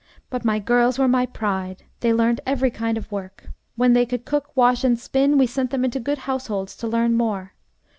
[0.31, 1.83] But my girls were my pride.
[1.99, 3.51] They learned every kind of work.
[3.75, 7.13] When they could cook, wash, and spin, we sent them into good households to learn
[7.13, 7.53] more.